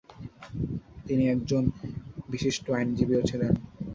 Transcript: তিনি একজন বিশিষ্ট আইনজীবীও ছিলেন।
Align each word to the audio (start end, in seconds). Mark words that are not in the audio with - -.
তিনি 1.05 1.23
একজন 1.29 1.63
বিশিষ্ট 2.29 2.65
আইনজীবীও 2.71 3.21
ছিলেন। 3.21 3.53